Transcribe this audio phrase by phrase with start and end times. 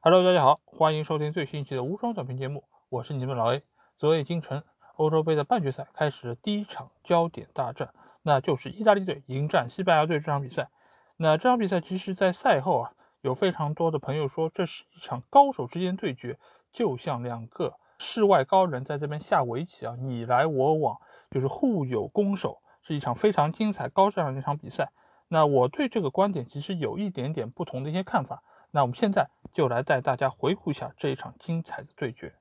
[0.00, 3.64] Hello，大家好，欢迎收听最新一期的无双短评节目，我是你们老 A。
[3.96, 4.62] 昨夜今晨，
[4.94, 10.68] 欧洲杯的半决赛开始了第一场焦点大战，那就是意大利队迎战西班牙队这场比赛。
[11.16, 12.92] 那这场比赛其实，在赛后啊，
[13.22, 16.38] 有非常多的朋友说，这是一场高手之间对决，
[16.72, 20.96] 就像两个世外高人在这边下围棋啊，你来我往，
[21.28, 24.92] 就是互有攻守，是一场非常精彩高质量的一场比赛。
[25.26, 28.44] 那我对这个观点其实有一点点不同的一些看法。
[28.70, 32.37] 那我们现在就来带大家回顾一下这一场精彩的对决。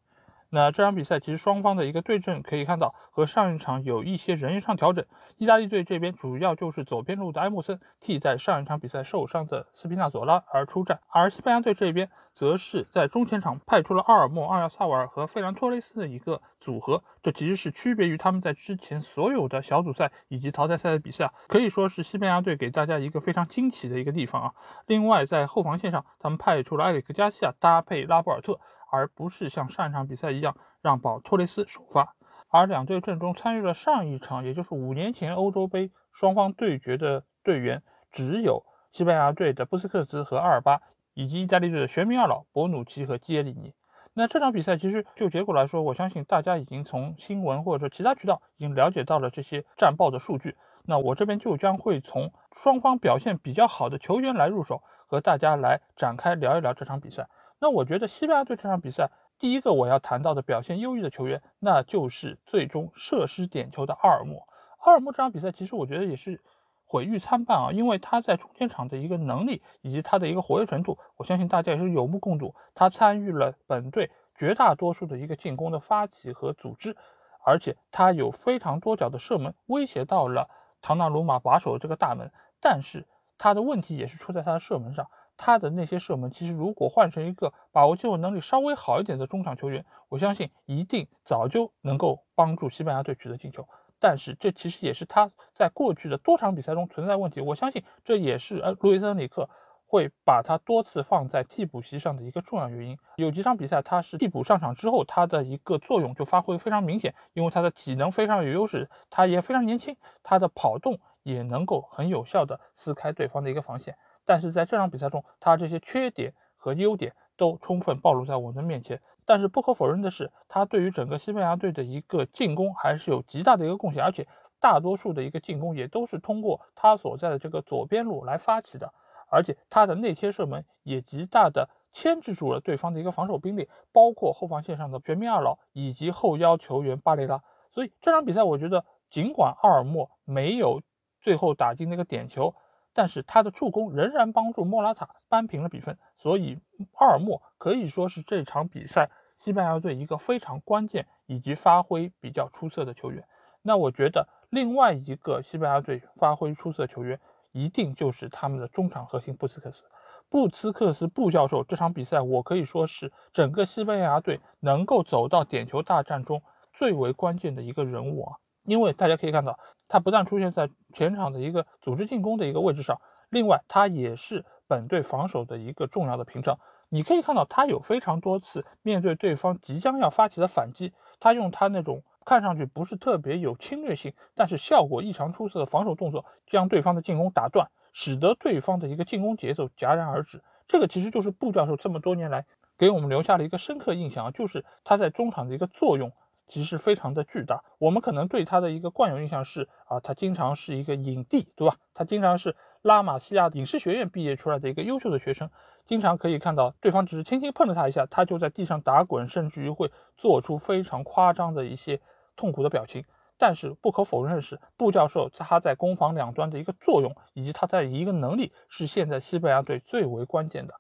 [0.50, 5.06] 那这场比赛其实双方的一个对阵可以看到和上一场有一些人员上调整。
[5.38, 17.04] 意大利队这边主要就是左边路的埃莫森替在上一场比赛受伤的斯皮纳佐拉而出战，而西班牙队这边则是在中前场派出了阿尔莫、阿尔萨瓦尔和费兰托雷斯的一个组合。
[17.22, 24.54] 这其实是区别于他们在之前所有的小组赛以及淘汰赛的比赛，可以说是西班牙队给大家一个非常惊奇的一个地方啊。
[24.86, 28.60] 另外在后防线上，他们派出了埃里克加西亚搭配拉波尔特。
[28.90, 32.16] 而不是像上一场比赛一样让保托雷斯首发，
[32.50, 40.82] 而两队阵中参与了上一场，也就是五年前欧洲杯双方对决的队员，只有西班牙队的布斯克茨和阿尔巴，
[41.14, 43.74] 以及意大利队的玄冥二老博努奇和基耶里尼。
[44.14, 50.56] 那这场比赛其实就结果来说，我相信大家已经从新闻或者说其他渠道已经了解到了这些战报的数据。
[50.86, 57.28] 那我这边就将会从双方表现比较好的球员来入手，和大家来展开聊一聊这场比赛。
[57.60, 64.48] 那我觉得西班牙队这场比赛，第一个我要谈到的表现优异的球员，那就是最终射失点球的阿尔莫。
[64.80, 66.42] 阿尔莫这场比赛其实我觉得也是
[66.86, 72.54] 毁誉参半啊，因为他在中间场的一个能力以及他的一个活跃程度，我相信大家也是有目共睹。
[72.76, 76.96] 他参与了本队绝大多数的一个进攻的发起和组织，
[77.44, 80.50] 而且他有非常多脚的射门，威胁到了
[80.82, 82.32] 唐纳鲁马把守的这个大门。
[82.62, 83.06] 但是
[83.38, 85.10] 他的问题也是出在他的射门上。
[85.38, 93.66] 他的那些射门，其实如果换成一个把握机会能力稍微好一点的中场球员，我相信一定早就能够帮助西班牙队取得进球。
[94.00, 97.42] 但是这其实也是他在过去的多场比赛中存在问题。
[97.42, 99.50] 我相信这也是呃路易斯恩里克
[99.88, 102.98] 会把他多次放在替补席上的一个重要原因。
[103.16, 113.98] 有几场比赛他是替补上场之后，他的一个作用就发挥非常明显，因为他的体能非常有优势，他也非常年轻，他的跑动也能够很有效的撕开对方的一个防线。
[114.28, 119.02] 但是在这场比赛中，他这些缺点和优点都充分暴露在我们的面前。
[119.26, 124.28] 但是不可否认的是，他对于整个西班牙队的一个进攻还是有极大的一个贡献，而且
[124.60, 128.94] 大多数的一个进攻也都是通过他所在的这个左边路来发起的，
[129.30, 137.42] 而且他的内切射门也极大的牵制住了对方的一个防守兵力，包括后防线上的全民二老以及后腰球员巴雷拉。
[137.72, 140.82] 所以这场比赛，我觉得尽管阿尔莫没有
[141.22, 142.54] 最后打进那个点球。
[142.98, 146.60] 但是他的助攻仍然帮助莫拉塔扳平了比分，所以
[146.94, 153.24] 阿尔莫可以说是这场比赛西班牙队一个非常关键以及发挥比较出色的球员。
[153.62, 157.20] 那我觉得另外一个西班牙队发挥出色球员，
[157.52, 159.84] 一定就是他们的中场核心布斯克斯。
[160.28, 166.42] 布斯克斯布教授这场比赛，我可以说是整个西班牙队能够走到点球大战中
[166.74, 168.38] 最为关键的一个人物啊。
[168.68, 169.58] 因为大家可以看到，
[169.88, 176.60] 他不但出现在前场的一个组织进攻的一个位置上，另外他也是本队防守的一个重要的屏障。
[176.90, 190.44] 你可以看到，他有非常多次面对对方即将要发起的反击，他用他那种看上去不是特别有侵略性，但是效果异常出色的防守动作，将对方的进攻打断，使得对方的一个进攻节奏戛然而止。
[190.68, 192.46] 这个其实就是布教授这么多年来
[192.78, 196.12] 给我们留下了一个深刻印象，就是他在中场的一个作用。
[196.48, 201.76] 其实非常的巨大，我们可能对他的一个惯有印象是啊，他经常是一个影帝，对吧？
[201.94, 205.50] 他经常是拉玛西亚影视学院毕业出来的一个优秀的学生，
[205.86, 212.00] 经常可以看到对方只是轻轻碰了他一下，他就在地上打滚，甚至于会做出非常夸张的一些
[212.36, 213.04] 痛苦的表情。
[213.38, 220.74] 但是不可否认的是，布教授他在攻防两端的一个作用，以及他在一个能力，是现在西班牙队最为关键的。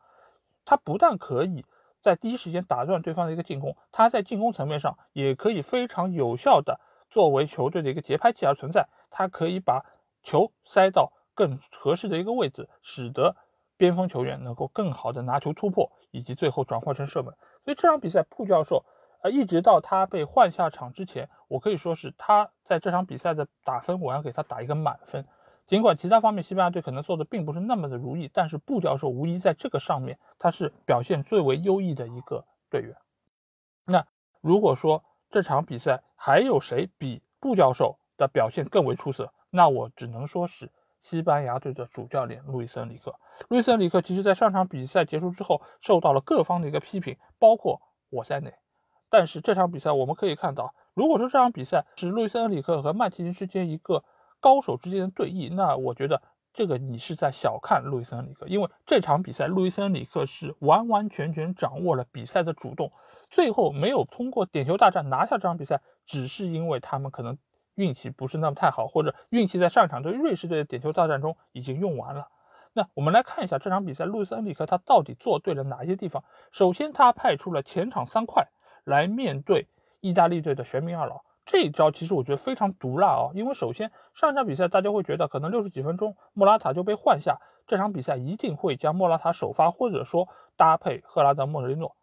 [0.65, 1.65] 他不但可以。
[2.07, 8.87] 在第一时间打断对方的一个进攻，他在进攻层面上也可以非常有效的作为球队的一个节拍器而存在。
[9.11, 9.83] 他可以把
[10.23, 13.35] 球塞到更合适的一个位置，使得
[13.75, 17.35] 边锋球员能够更好的拿球突破，以及最后转化成射门。
[17.65, 18.85] 所以这场比赛，布教授
[19.21, 25.25] 呃，一直到他被换下场之前，我可以说是他在这场比赛的打分，我要给他打一个满分。
[25.67, 32.95] 尽管其他方面西班牙队可能做的并不是那么的如意，但是布教授无疑在这个上面他是表现最为优异的一个队员。
[33.83, 34.07] 那
[34.39, 40.71] 如果说这场比赛还有谁比布教授的表现更为出色，那我只能说是
[41.01, 43.13] 西班牙队的主教练路易斯恩里克。
[43.49, 48.53] 路易斯恩里克其实在上场比赛结束之后受到了各方的一个批评，包括我在内。
[49.09, 54.03] 但是这场比赛我们可以看到，如果说这场比赛是路易斯恩里克和曼奇尼之间一个
[54.39, 56.21] 高手之间的对弈，那我觉得
[56.53, 62.91] 这个你是在小看路易斯恩里克，因为这场比赛路易斯恩里克是完完全全掌握了比赛的主动，
[63.29, 67.37] 最后没有通过点球大战拿下这场比赛，只是因为他们可能。
[67.77, 72.27] 运气不是那么太好，或者运气在上一场对瑞士队的点球大战中已经用完了。
[72.73, 76.23] 那我们来看一下这场比赛，路易斯恩里克他到底做对了哪些地方？
[76.51, 78.47] 首先，他派出了前场三块
[78.83, 79.67] 来面对
[79.99, 83.31] 意大利队的玄冥二老，这一招其实我觉得非常毒辣啊！
[83.33, 90.27] 因为首先上一场比赛大家会觉得可能六十几分钟莫拉塔就被换下，这场比赛一定会将莫拉塔首发，或者说
[90.57, 91.95] 搭配赫拉德莫雷诺，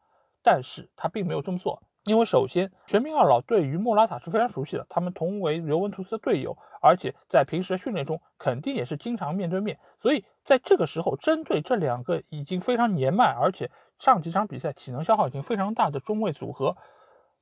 [0.42, 1.82] 但是他并没有这么做。
[2.04, 9.78] 因为首先，玄冥二老对于莫拉塔是非常熟悉的，他们同为尤文图斯的队友，而且在平时训练中肯定也是经常面对面。
[9.98, 16.76] 所以在这个时候，针对这两个已经非常年迈，而且上几场比赛体能消耗已经非常大的中卫组合，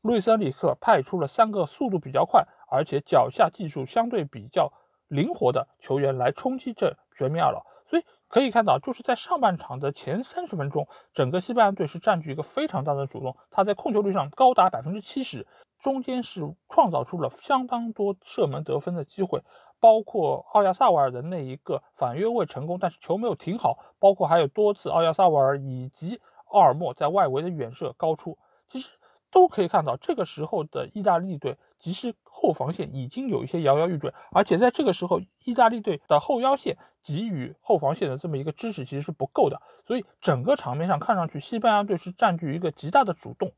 [0.02, 4.72] 路易斯·恩里克派出了三个速度比较快，而且脚下技术相对比较
[5.06, 7.64] 灵活的球员来冲击这玄冥二老。
[7.87, 15.46] 所以可以看到，就是在上半场的前三十分钟，整个西班牙队是占据一个非常大的主动，他在控球率上高达百分之七十，
[15.78, 19.44] 中间是创造出了相当多射门得分的机会，
[19.78, 28.37] 包括奥亚萨瓦尔的那一个反越位成功，但是球没有停好，包括还有多次奥亚萨瓦尔以及奥尔莫在外围的远射高出，
[28.69, 28.90] 其实。
[29.32, 43.52] 都可以看到，这个时候的意大利队其实后防线已经有一些摇摇欲坠，而且在这个时候，意大利队的后腰线给予后防线的这么一个支持其实是不够的，所以整个场面上看上去，西班牙队是占据一个极大的主动。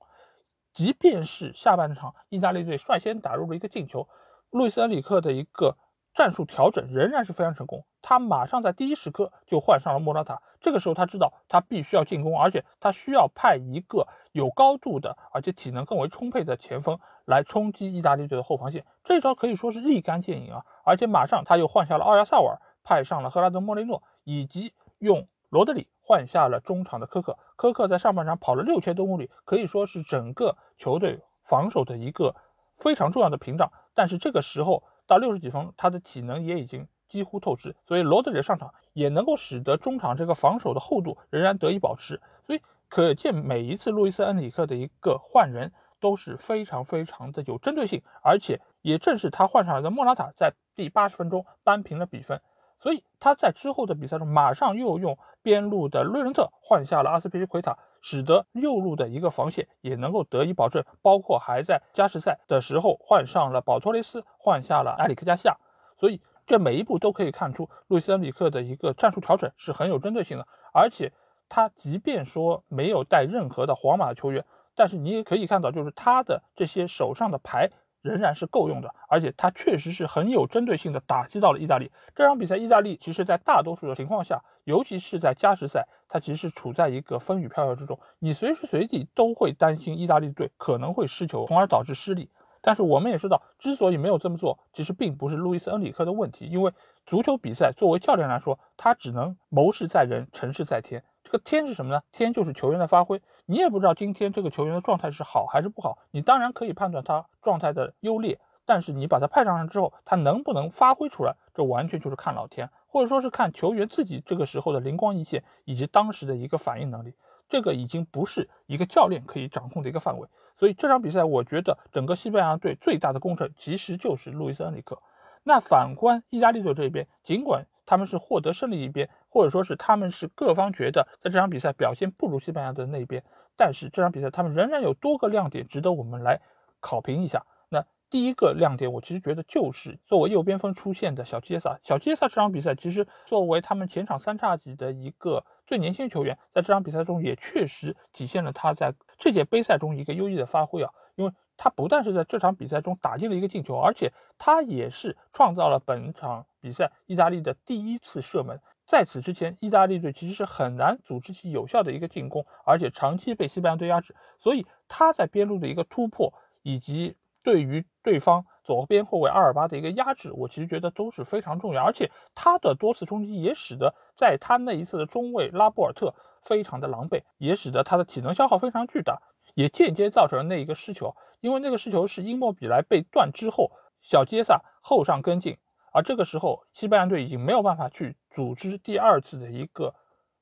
[0.73, 4.09] 即便是下半场，意大利队率先打入了一个进球，
[4.51, 5.77] 路易斯·恩里克的一个。
[6.15, 10.41] 战术调整仍然是非常成功，他马上在第一时刻就换上了莫拉塔。
[10.61, 18.87] 这个时候他知道他必须要进攻，而且他需要派一个有高度的，而且体能更为充沛的前锋来冲击意大利队的后防线。
[19.03, 20.65] 这招可以说是立竿见影啊！
[20.85, 27.37] 而且马上他又换下了奥亚萨瓦尔，派上了赫拉德莫雷诺，以及用罗德里换下了中场的科克。
[27.57, 32.37] 科克在上半场跑了六千多公里，可以说是整个球队防守的一个
[32.79, 33.73] 非常重要的屏障。
[33.95, 34.85] 但是这个时候。
[35.07, 42.21] 到六十几分，他的体能也已经几乎透支，所以罗德里上场也能够使得中场这个防守的厚度仍然得以保持。
[42.43, 52.41] 所以可见每一次路易斯·恩里克的一个换人都是非常非常的有针对性，而且也正是他换上来的莫拉塔在第八十分钟扳平了比分。
[52.81, 57.79] 所以他在之后的比赛中马上又用边路的瑞伦特换下了阿斯皮利奎塔。
[58.05, 65.57] 使得右路的一个防线也能够得以保证，包括还在加时赛的时候换上了保托雷斯，换下了埃里克加西亚，
[65.97, 70.47] 所以这每一步都可以看出路易斯恩里克的一个战术调整是很有针对性的。
[70.75, 71.15] 而且
[71.49, 77.71] 他即便说没有带任何的皇马球员，但是你也可以看到，就是他的这些手上的牌。
[78.05, 81.91] 仍然是够用的，而且他确实是很有针对性的打击到了意大利。
[82.15, 92.29] 这场比赛，意大利其实在大多数的情况下，尤其是在加时赛，他其实处在一个风雨飘摇之中，你随时随地都会担心意大利队可能会失球，从而导致失利。
[92.61, 96.73] 但是我们也知道，之所以没有这么做，其实并不是路易斯·恩里克的问题，因为
[97.07, 101.03] 足球比赛作为教练来说，他只能谋事在人，成事在天。
[101.25, 102.03] 这个天是什么呢？
[102.13, 103.21] 天就是球员的发挥。
[103.47, 117.15] 你也不知道今天这个球员的状态是好还是不好，你当然可以判断他状态的优劣，但是你把他派上来之后，他能不能发挥出来，这完全就是看老天，或者说是看球员自己这个时候的灵光一现以及当时的一个反应能力，
[117.49, 120.29] 这个已经不是一个教练可以掌控的一个范围。
[120.57, 125.03] 所以这场比赛，我觉得整个西班牙队最大的功臣其实就是路易斯·恩里克。
[125.43, 133.23] 那反观意大利队这边，尽管他们是获得胜利一边，或者说是他们是各方觉得在这场比赛表现不如西班牙的那边，
[133.57, 136.41] 但是这场比赛他们仍然有多个亮点值得我们来
[136.81, 137.45] 考评一下。
[137.69, 141.79] 那第一个亮点，我其实觉得就是作为右边锋出现的小杰萨。
[141.83, 151.33] 小杰萨这场比赛其实作为他们前场三叉戟的一个最年轻球员，在这场比赛中也确实体现了他在这届杯赛中一个优异的发挥啊，因为。
[151.57, 158.61] 他不但是在这场比赛中打进了一个进球，而且他也是创造了本场比赛意大利的第一次射门。
[158.87, 164.15] 在此之前，意大利队其实是很难组织起有效的一个进攻，而且长期被西班牙队压制。
[164.39, 171.83] 所以他在边路的一个突破，以及对于对方左边后卫阿尔巴的一个压制，我其实觉得都是非常重要。
[171.83, 179.23] 而且他的多次冲击也使得在他那一次的中卫拉波尔特非常的狼狈，也使得他的体能消耗非常巨大。
[179.55, 183.71] 也间接造成了那一个失球，因为那个失球是因莫比莱被断之后，
[184.03, 185.57] 小杰萨后上跟进，
[185.93, 189.95] 而这个时候西班牙队已经没有办法去组织第二次的一个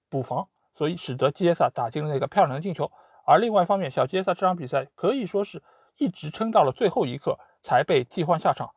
[0.08, 2.90] 补防，所以使得杰萨打进了那个漂亮的进球。
[3.24, 5.62] 而另外一方面，小杰萨这场比赛可以说是
[5.98, 8.70] 一直撑到了最后一刻才被替换下场，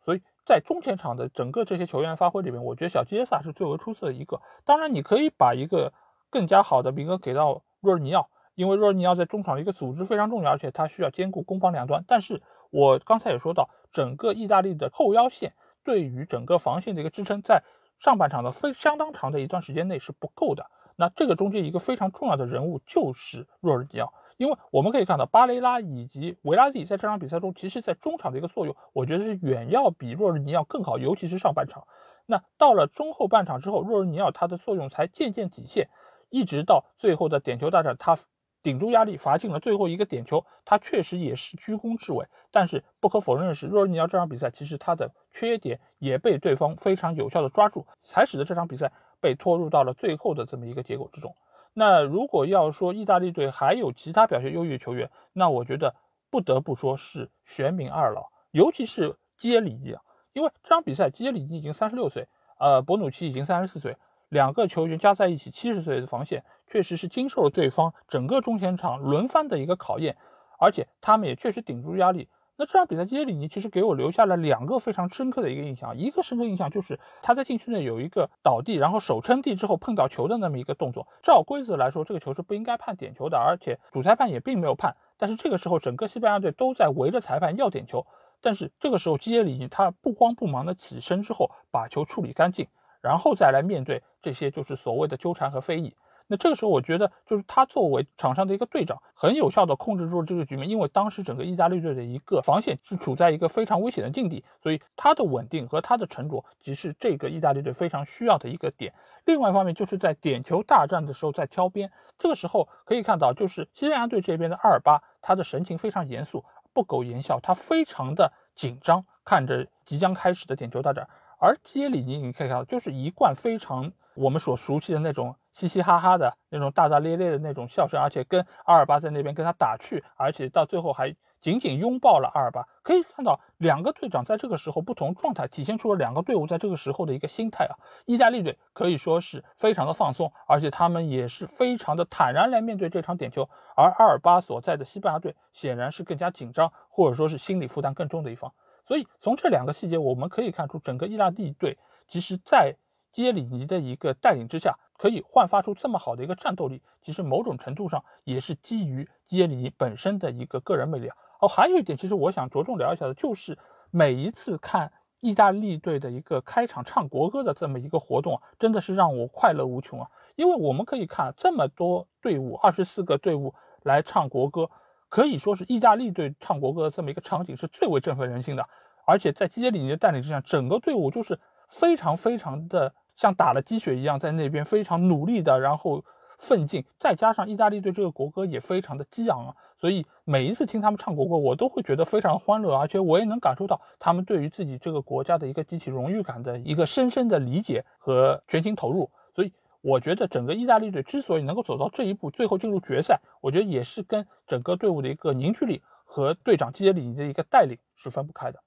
[0.00, 4.40] 所以在中前场的整个这些球员发挥里面，我觉得小杰萨是最为出色的一个。
[4.64, 5.92] 当然，你可以把一个
[6.30, 8.28] 更加好的名额给到若尔尼奥。
[8.54, 12.04] 因为若尔尼奥在中场的一个组织非常重要，而且他需要兼顾攻防两端。
[12.06, 17.62] 但是我刚才也说到，整个意大利的后腰线对于整个防线的一个支撑，在
[17.98, 20.66] 上半场的非相当长的一段时间内是不够的。
[20.96, 31.88] 那这个中间一个非常重要的人物就是若尔尼奥，因为我们可以看到巴雷拉以及维拉蒂在这场比赛中，其实在中场的一个作用，我觉得是远要比若尔尼奥更好，尤其是上半场。
[32.26, 35.88] 那到了中后半场之后，若尔尼奥他的作用才渐渐体现，
[36.30, 38.16] 一直到最后的点球大战，他。
[38.64, 42.26] 顶住压力罚进了最后一个点球，他确实也是居功至伟。
[42.50, 48.90] 但是不可否认的是，若尔尼奥这场比赛其实他的缺点也被对方非常有效的抓住，才使得这场比赛
[49.20, 51.36] 被拖入到了最后的这么一个结果之中。
[51.74, 55.94] 那如果要说意大利队还有其他表现优异的球员，那我觉得
[56.30, 59.94] 不得不说是玄冥二老，尤其是基耶里尼，
[60.32, 62.26] 因为这场比赛基耶里尼已经三十六岁，
[62.58, 63.94] 呃，博努奇已经三十四岁。
[64.34, 70.16] 两个球员加在一起七十岁的防线，确实是经受了对方整个中前场轮番的一个考验，
[70.58, 72.28] 而且他们也确实顶住压力。
[72.56, 81.06] 那这场比赛，基耶里尼其实给我留下了两个非常深刻的一个印象，一个深刻印象就是他在禁区内有一个倒地，然后手撑地之后碰到球的那么一个动作。
[81.22, 84.96] 照规则来说，这个球是不应该判点球的，而且主裁判也并没有判。
[85.16, 88.04] 但是这个时候，整个西班牙队都在围着裁判要点球，
[88.40, 92.66] 但是这个时候基耶里尼他不慌不忙的起身之后，把球处理干净。
[93.04, 95.94] 然后再来面对这些就是所谓的纠缠和非议，
[96.26, 100.70] 那这个时候我觉得就是他作为场上的一个队长，很有效的控制住了这个局面。
[100.70, 108.94] 因为当时整个意大利队的一个防线是处在一个非常危险的境地，所以他的稳定和他的沉着，即是这个意大利队非常需要的一个点。
[109.26, 116.42] 另外一方面就是在点球大战的时候在挑边，这个时候可以看到就是西班牙队这边的阿尔巴，他的神情非常严肃，
[116.72, 121.06] 不苟言笑，他非常的紧张，看着即将开始的点球大战。
[121.44, 132.66] 而杰里尼，你可以看到，就是一贯非常我们所熟悉的那种嘻嘻哈哈的那种大大咧咧的那种笑声，而且跟阿尔巴在那边跟他打趣，而且到最后还紧紧拥抱了阿尔巴。
[132.82, 137.76] 可以看到，两个队长在这个时候不同状态，体现出了两个队伍在这个时候的一个心态啊。
[138.06, 143.50] 意大利队可以说是非常的放松，而且他们也是非常的坦然来面对这场点球。
[143.76, 148.54] 而阿尔巴所在的西班牙队显然是更加紧张，或者说是心理负担更重的一方。
[148.86, 152.76] 所以从这两个细节，我们可以看出，整个意大利队其实，在
[153.12, 156.82] 基耶里尼的一个带领之下，可以焕发出这么好的一个战斗力。
[157.00, 161.16] 其实某种程度上也是基于基耶里尼本身的一个个人魅力啊。
[161.40, 163.58] 哦，还有一点，其实我想着重聊一下的，就是
[163.90, 170.10] 每一次看意大利队的一个开场唱国歌的这么一个活动啊，真的是让我快乐无穷啊！
[170.36, 174.68] 因为我们可以看这么多队伍，二十四个队伍来唱国歌。
[175.14, 178.68] 可以说是意大利队唱国歌的这么一个场景是最为振奋人心的，
[179.06, 186.04] 而且在基耶里尼的带领之下，整个队伍就是非常非常的像打了鸡血一样，在那边非常努力的，然后
[186.40, 186.84] 奋进。
[186.98, 199.08] 再加上意大利队这个国歌也非常的激昂啊，所以每一次听他们唱国歌，我都会觉得非常欢乐，而且我也能感受到他们对于自己这个国家的一个集体荣誉感的一个深深的理解和全心投入。
[199.32, 199.52] 所以。
[199.86, 208.60] 我觉得整个意大利队之所以能够走到这一步，最后进入决赛，我觉得也是跟整个队伍的一个凝聚力和队长基耶里尼的一个带领是分不开的。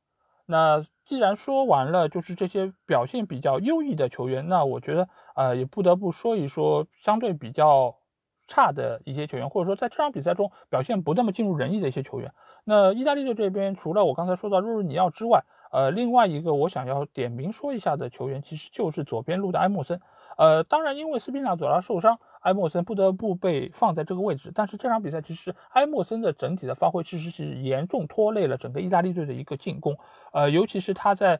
[0.46, 7.97] 那既然说完了，就是这些表现比较优异的球员，那我觉得呃也不得不说一说相对比较
[8.48, 12.34] 差的一些球员，或者说在这场比赛中表现不那么尽如人意的一些球员。
[12.64, 20.02] 那意大利队这边除了我刚才说到若日尼奥之外，呃，另外一个我想要点名说一下的球员，其实就是左边路的埃莫森。
[20.38, 24.52] 呃，当然，因为斯皮纳佐拉受伤，埃莫森不得不被放在这个位置。
[24.54, 29.98] 但是这场比赛其实埃莫森的整体的发挥其实是严重拖累了整个意大利队的一个进攻。
[30.32, 31.40] 呃，尤其是他在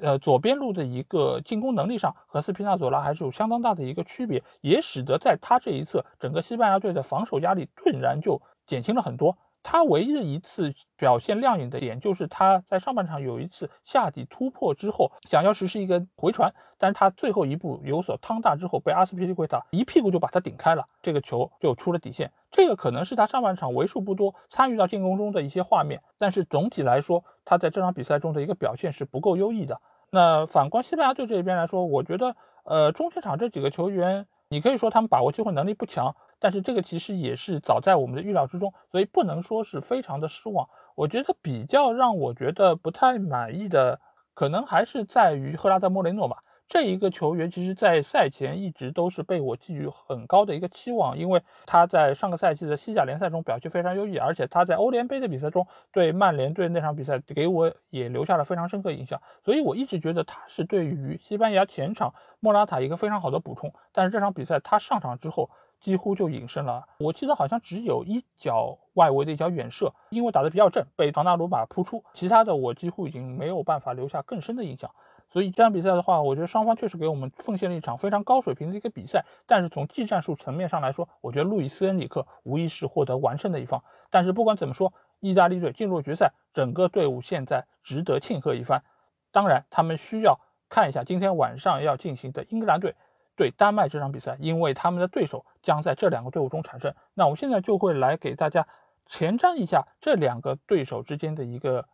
[0.00, 9.36] 呃左边路的一个进攻能力上和斯皮纳佐拉还是有相当大的一个区别，也使得在他这一侧整个西班牙队的防守压力顿然就减轻了很多。
[9.70, 22.32] 他唯一的一次表现亮眼的点，就是他在上半场有一次下底突破之后，想要实施一个回传，但是他最后一步有所趟大之后，被阿斯皮利奎塔一屁股就把他顶开了，这个球就出了底线。
[22.50, 29.82] 这个可能是他上半场为数不多参与到进攻中的一些画面，但是总体来说，他在这场比赛中的一个表现是不够优异的。
[30.08, 32.34] 那反观西班牙队这边来说，我觉得，
[32.64, 36.16] 呃，中前场这几个球员，你可以说他们把握机会能力不强。
[36.40, 40.68] 但是这个其实也是早在我们的预料之中，所以不能说是非常的失望。
[40.94, 44.00] 我觉得比较让我觉得不太满意的，
[44.34, 46.44] 可能还是在于赫拉德莫雷诺吧。
[46.66, 63.72] 这一个球员其实，在赛前一直都是被我寄予很高的一个期望，因为他在上个赛季的西甲联赛中表现非常优异，而且他在欧联杯的比赛中对曼联队那场比赛给我也留下了非常深刻印象，所以我一直觉得他是对于西班牙前场莫拉塔一个非常好的补充。
[63.92, 65.48] 但是这场比赛他上场之后
[65.80, 74.90] 几乎就隐身了，我记得好像只有一脚外围的一脚远射，因为打得比较正，被唐纳鲁马扑出，其他的我几乎已经没有办法留下更深的印象。
[75.30, 79.26] 所以这场比赛的话，我觉得双方确实给我们奉献了一场非常高水平的一个比赛。
[79.46, 83.84] 但是从技战术层面上来说，我觉得路易斯恩里克无疑是获得完胜的一方。
[84.08, 88.82] 但是不管怎么说，意大利队进入决赛，整个队伍现在值得庆贺一番。
[89.30, 92.94] 当然，他们需要看一下今天晚上要进行的英格兰队
[93.38, 96.94] 对丹麦这场比赛，因为他们的对手将在这两个队伍中产生。
[97.14, 98.66] 那我现在就会来给大家
[99.06, 101.86] 前瞻一下这两个对手之间的一个。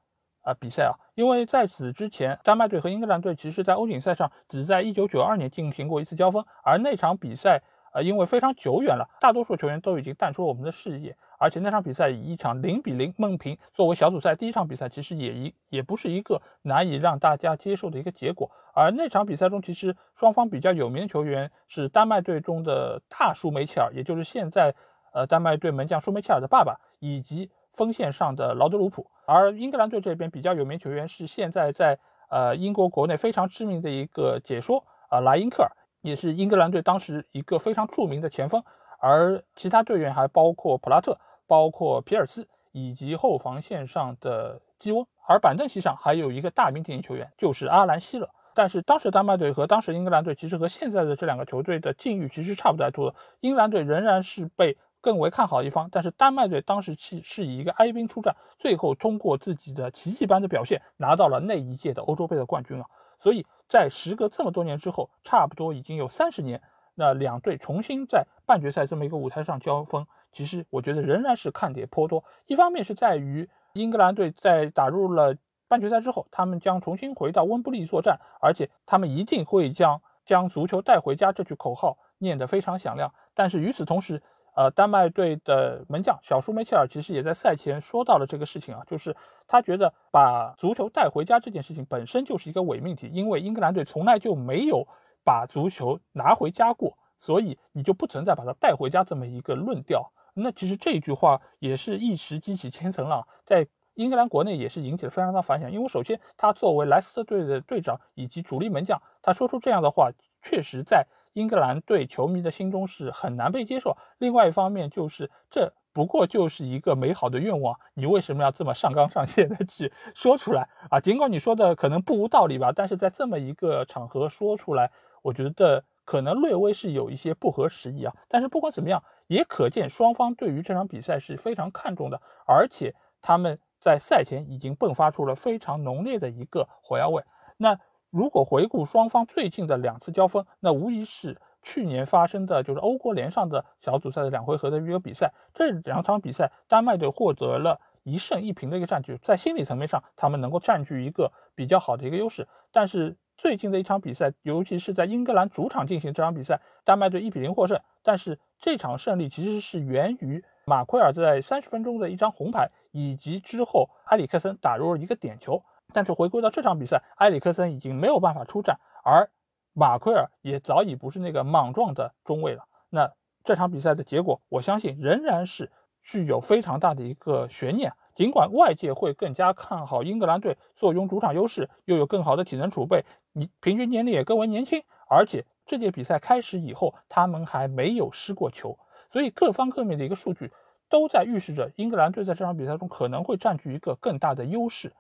[0.47, 7.63] 啊，比赛啊，因为在此之前，丹麦队和英格兰队其实，在欧锦赛上只在1992年进行过一次交锋，而那场比赛，
[7.95, 18.51] 呃，因为非常久远了，大多数球员都已经淡出了我们的视野，而且那场比赛以一场零比零闷平作为小组赛第一场比赛，其实也一也不是一个难以让大家接受的一个结果。
[18.75, 24.75] 而那场比赛中，其实双方比较有名的球员是丹麦队中的大舒梅切尔，也就是现在，
[25.13, 29.09] 呃，丹麦队门将舒梅切尔的爸爸，以及锋线上的劳德鲁普。
[29.25, 35.71] 而英格兰队这边比较有名球员是现在在呃英国国内非常知名的一个解说啊莱因克尔，
[36.05, 38.63] 也是英格兰队当时一个非常著名的前锋。
[39.01, 41.19] 而其他队员还包括普拉特、
[41.49, 45.07] 包括皮尔斯以及后防线上的基翁。
[45.27, 48.31] 而板凳席上还有一个大名鼎鼎球员，就是阿兰希勒。
[48.55, 54.77] 但是当时丹麦队和当时英格兰队其实和现在的这两个球队的境遇其实差不太多的，英格兰队仍然是被。
[55.01, 62.87] 更为看好一方，但是丹麦队当时其是以一个哀兵出战，最后通过自己的奇迹般的表现拿到了那一届的欧洲杯的冠军啊！
[63.19, 66.63] 所以在时隔这么多年之后，差不多已经有三十年，
[66.95, 72.25] 那两队重新在半决赛这么一个舞台上交锋，其实我觉得仍然是看点颇多。
[72.47, 83.13] 一方面是在于英格兰队在打入了半决赛之后，他们将重新回到温布利作战，而且他们一定会将将足球带回家这句口号念得非常响亮。
[83.35, 84.23] 但是与此同时，
[84.55, 89.17] 呃，丹麦队的门将小舒梅切尔其实也在赛前说到了这个事情啊，就是
[89.49, 94.87] 他觉得把足球带回家这件事情本身就是一个伪命题，因为英格兰队从来就没有
[95.25, 100.13] 把足球拿回家过，所以你就不存在把它带回家这么一个论调。
[100.35, 110.11] 那其实这一句话也是一时激起千层浪，在英格兰国内也是引起了非常大反响，因为首先他作为莱斯特队的队长以及主力门将，他说出这样的话，
[110.43, 111.09] 确实在。
[111.35, 113.97] 英格兰队球迷的心中是很难被接受。
[114.19, 120.99] 另外一方面，就是这不过就是一个美好的愿望，你为什么要这么上纲上线的去 说出来啊？
[120.99, 124.91] 尽管你说的可能不无道理吧，但是在这么一个场合说出来，
[125.23, 128.15] 我觉得可能略微是有一些不合时宜啊。
[128.29, 137.23] 但是不管怎么样，也可见双方对于这场比赛是非常看重的，而且他们在赛前已经迸发出了非常浓烈的一个火药味。
[137.57, 137.79] 那。
[138.15, 145.33] 如果回顾双方最近的两次交锋，那无疑是去年发生的就是欧国联上的小组赛的两回合的一个比赛。
[145.53, 152.47] 这两场比赛，丹麦队获得了一胜一平的一个战局，在心理层面上，他们能够占据一个比较好的一个优势。
[152.71, 157.81] 但是最近的一场比赛，尤其是在英格兰主场进行这场比赛，丹麦队一比零获胜。
[158.05, 165.65] 但是这场胜利其实是源于马奎尔在三十分钟的一张红牌，以及之后埃里克森打入了一个点球。
[165.93, 169.31] 但是回归到这场比赛，埃里克森已经没有办法出战，而
[169.73, 172.65] 马奎尔也早已不是那个莽撞的中卫了。
[172.91, 173.13] 那
[173.45, 175.71] 这场比赛的结果，我相信仍然是
[176.03, 177.93] 具有非常大的一个悬念。
[178.15, 188.79] 尽管外界会更加看好英格兰队，坐拥主场优势，又有更好的体能储备，你平均年龄也更为年轻，而且这届比赛开始以后，他们还没有失过球，
[189.11, 190.53] 所以各方各面的一个数据
[190.89, 194.93] 都在预示着英格兰队在这场比赛中可能会占据一个更大的优势。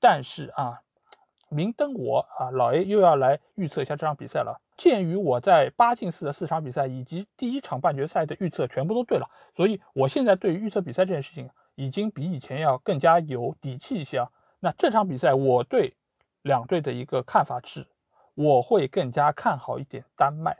[0.00, 0.80] 但是啊，
[1.48, 4.60] 明灯我啊，老 A 又要来预测一下这场比赛了。
[4.76, 14.30] 鉴于我在八进四的四场比赛以及第一场半决赛的预测全部都对了，所以我现在对于预测比赛这件事情已经比以前要更加有底气一些啊。
[14.58, 15.94] 那这场比赛我对
[16.40, 17.86] 两队的一个看法是，
[18.34, 20.56] 我会更加看好一点丹麦。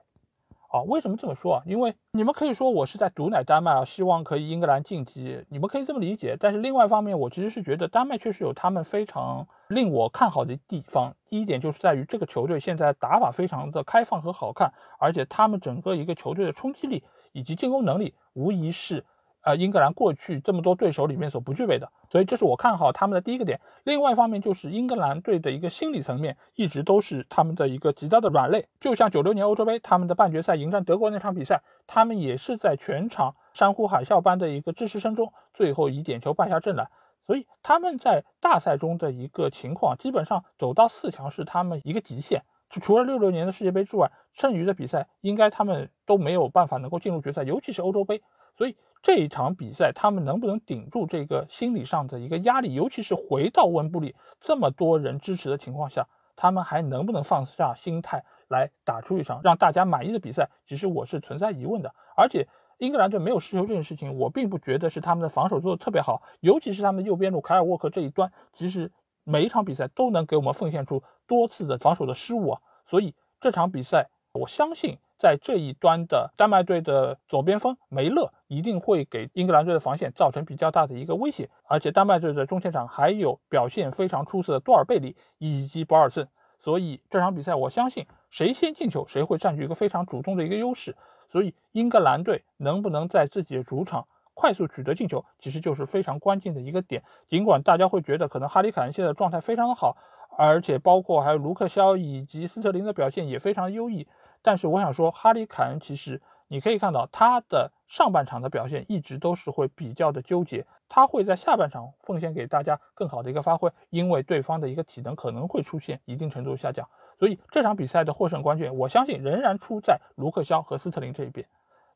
[0.70, 1.62] 啊，为什么这么说啊？
[1.66, 6.36] 因为你们可以说我是在毒奶丹麦啊，希望可以英格兰晋级，你们可以这么理解。
[6.38, 11.16] 但是另外一方面，我其实是觉得丹麦确实有他们非常令我看好的地方。
[11.28, 17.02] 第一点就是在于这个球队现在打法非常的开放和好看，而且他们整个一个球队的冲击力
[17.32, 19.04] 以及进攻能力，无疑是
[19.42, 23.60] 呃，英格兰过去这么多对手里面所不具备的，所以这是我看好他们的第一个点。
[23.84, 28.68] 另外一方面就是英格兰队的一个心理层面，一直都是他们的一个极大的软肋。
[28.80, 36.90] 就像九六年欧洲杯他们的半决赛迎战德国那场比赛，他们也是在全场山呼海啸般的一个支持声中，最后以点球败下阵来。
[37.26, 42.42] 所以他们在大赛中的一个情况，基本上走到四强是他们一个极限。
[42.68, 48.22] 就除了六六年的世界杯之外，剩余的比赛应该他们都没有办法能够进入决赛，尤其是欧洲杯。
[48.56, 52.74] 所以这一场比赛，他们能不能顶住这个心理上的一个压力？
[52.74, 60.50] 尤其是回到温布利这么多人支持的情况下，他们还能不能放下心态来打出一场让大家满意的比赛？
[60.66, 61.94] 其实我是存在疑问的。
[62.16, 62.46] 而且
[62.78, 68.90] 英格兰队没有失球这件事情，我并不觉得是他们的防守做的特别好，尤其是他们的右边路凯尔沃克这一端，其实。
[69.22, 86.26] 每一场比赛都能给我们奉献出多次的防守的失误啊，所以这场比赛我相信在这一端的丹麦队的左边锋梅勒一定会给英格兰队的防线造成比较大的一个威胁，而且丹麦队的中前场还有表现非常出色的多尔贝里以及博尔森，
[86.58, 90.96] 所以这场比赛我相信谁先进球谁会占据一个非常主动的一个优势，
[91.28, 94.08] 所以英格兰队能不能在自己的主场。
[94.32, 97.02] 快速取得进球，其实就是非常关键的一个点。
[97.28, 99.98] 尽管大家会觉得可能哈里凯恩现在状态非常好，
[100.38, 104.08] 而且包括还有卢克肖以及斯特林的表现也非常优异，
[104.42, 121.46] 但是我想说，哈里凯恩其实你可以看到他的上半场的表现一直都是会比较的纠结，他会在下半场奉献给大家更好的一个发挥，因为对方的一个体能可能会出现一定程度下降，所以这场比赛的获胜关键，我相信仍然出在卢克肖和斯特林这一边。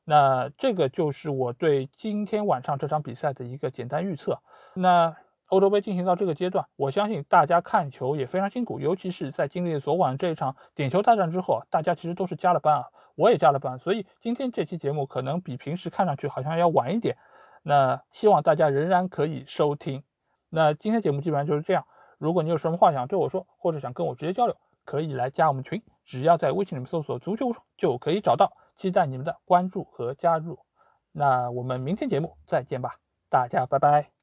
[0.04, 4.38] 那这个就是我对今天晚上这场比赛的一个简单预测。
[4.74, 5.16] 那
[5.54, 17.16] 欧洲杯进行到这个阶段，我相信大家看球也非常辛苦，尤其是在经历昨晚这一场点球大战之后，大家其实都是加了班啊，我也加了班，所以今天这期节目可能比平时看上去好像要晚一点。
[17.62, 20.02] 那希望大家仍然可以收听。
[20.50, 21.86] 那今天节目基本上就是这样。
[22.18, 28.52] 如果你有什么话想对我说，或者想跟我直接交流，可以来加我们群，只要在微信里面搜索“足球无双”就可以找到。
[28.76, 30.58] 期待你们的关注和加入，
[31.12, 32.96] 那我们明天节目再见吧，
[33.30, 34.13] 大家拜拜。